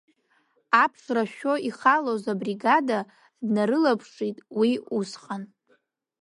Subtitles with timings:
[0.83, 2.99] Аԥш рашәо ихалоз абригада
[3.45, 5.43] днарылаԥшит уи усҟан.